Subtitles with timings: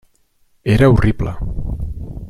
[0.75, 1.29] Era horrible.